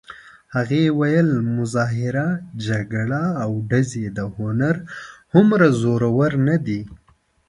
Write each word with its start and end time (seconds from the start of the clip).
هغې 0.55 0.83
ویل: 0.99 1.29
مظاهره، 1.55 2.27
جګړه 2.67 3.23
او 3.43 3.51
ډزې 3.69 4.05
د 4.17 4.19
هنر 4.35 4.75
هومره 5.33 5.67
زورور 5.81 6.31
نه 6.47 6.55
دي. 6.65 6.81